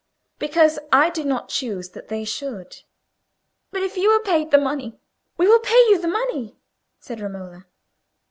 "Because 0.39 0.79
I 0.91 1.11
do 1.11 1.23
not 1.23 1.49
choose 1.49 1.89
that 1.91 2.07
they 2.07 2.23
should." 2.25 2.77
"But 3.69 3.83
if 3.83 3.97
you 3.97 4.09
were 4.11 4.23
paid 4.23 4.49
the 4.49 4.57
money?—we 4.57 5.47
will 5.47 5.59
pay 5.59 5.77
you 5.89 5.99
the 6.01 6.07
money," 6.07 6.57
said 6.99 7.19
Romola. 7.21 7.67